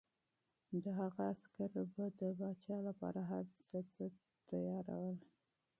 [0.83, 4.05] د هغه عسکر به د پاچا لپاره هر څه ته
[4.47, 4.57] چمتو
[5.01, 5.17] ول.